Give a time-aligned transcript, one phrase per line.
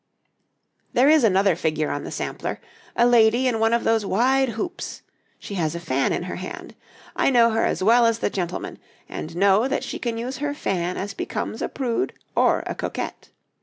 [0.93, 2.59] There is another figure on the sampler
[2.95, 5.03] a lady in one of those wide hoops;
[5.37, 6.73] she has a fan in her hand.
[7.15, 10.55] I know her as well as the gentleman, and know that she can use her
[10.55, 13.29] fan as becomes a prude or a coquette.